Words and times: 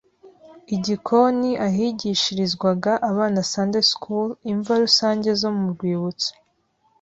igikoni 0.75 1.51
ahigishirizwaga 1.67 2.91
abana 3.09 3.39
Sunday 3.51 3.85
school 3.91 4.27
imva 4.51 4.73
rusange 4.83 5.29
zo 5.41 5.49
mu 5.57 5.65
rwibutso 5.73 6.31